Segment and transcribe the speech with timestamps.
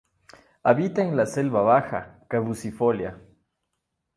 [0.63, 3.13] Habita en la selva baja caducifolia.